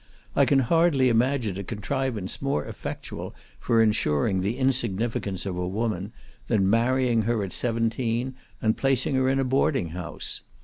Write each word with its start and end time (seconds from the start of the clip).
I 0.35 0.45
can 0.45 0.57
hardly 0.61 1.09
imagine 1.09 1.59
a 1.59 1.63
contrivance 1.63 2.41
more 2.41 2.65
effectual 2.65 3.35
for 3.59 3.83
ensuring 3.83 4.41
the 4.41 4.57
insignificance 4.57 5.45
of 5.45 5.55
a 5.55 5.67
woman, 5.67 6.11
than 6.47 6.67
marrying 6.67 7.21
her 7.21 7.43
at 7.43 7.53
seventeen, 7.53 8.33
and 8.63 8.75
placing 8.75 9.13
her 9.13 9.29
in 9.29 9.37
a 9.37 9.43
boarding 9.43 9.89
house. 9.89 10.41